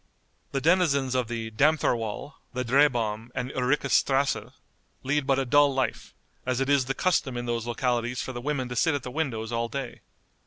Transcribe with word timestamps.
The 0.51 0.61
denizens 0.61 1.13
of 1.13 1.27
the 1.27 1.51
Dammthorwall, 1.51 2.33
the 2.53 2.65
Drehbahm, 2.65 3.29
and 3.35 3.51
Ulricas 3.51 3.91
strasse 3.93 4.51
lead 5.03 5.27
but 5.27 5.37
a 5.37 5.45
dull 5.45 5.71
life, 5.71 6.15
as 6.43 6.59
it 6.59 6.69
is 6.69 6.85
the 6.85 6.95
custom 6.95 7.37
in 7.37 7.45
those 7.45 7.67
localities 7.67 8.19
for 8.19 8.33
the 8.33 8.41
women 8.41 8.67
to 8.69 8.75
sit 8.75 8.95
at 8.95 9.03
the 9.03 9.11
windows 9.11 9.51
all 9.51 9.67
day. 9.69 10.01